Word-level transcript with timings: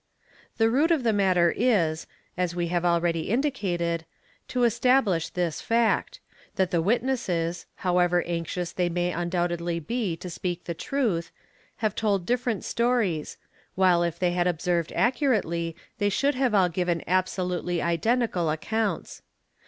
The 0.57 0.71
root 0.71 0.89
of 0.89 1.03
the 1.03 1.13
matter 1.13 1.53
is, 1.55 2.07
as 2.35 2.55
we 2.55 2.69
have 2.69 2.83
already 2.83 3.29
indicated, 3.29 4.03
to 4.47 4.63
establish 4.63 5.29
this 5.29 5.61
fact 5.61 6.19
:—that 6.55 6.71
the 6.71 6.81
witnesses, 6.81 7.67
however 7.85 8.23
anxious 8.23 8.71
they 8.71 8.89
may 8.89 9.11
undoubtedly 9.11 9.79
be 9.79 10.15
to 10.17 10.27
speak 10.27 10.63
the 10.63 10.73
truth, 10.73 11.31
have 11.85 11.93
told 11.93 12.25
different 12.25 12.65
stories, 12.65 13.37
while 13.75 14.01
if 14.01 14.17
they 14.17 14.31
had 14.31 14.47
observed: 14.47 14.91
accurately, 14.95 15.75
they 15.99 16.09
should 16.09 16.33
have 16.33 16.55
all 16.55 16.67
given 16.67 17.03
absolutely 17.05 17.79
identical 17.79 18.49
accounts. 18.49 19.21